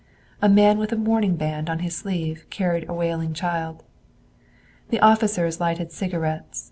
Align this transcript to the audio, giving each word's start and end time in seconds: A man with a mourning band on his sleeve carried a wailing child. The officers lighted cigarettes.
A 0.41 0.49
man 0.49 0.79
with 0.79 0.91
a 0.91 0.95
mourning 0.95 1.35
band 1.35 1.69
on 1.69 1.77
his 1.77 1.95
sleeve 1.95 2.47
carried 2.49 2.89
a 2.89 2.93
wailing 2.95 3.33
child. 3.35 3.83
The 4.89 4.99
officers 4.99 5.59
lighted 5.59 5.91
cigarettes. 5.91 6.59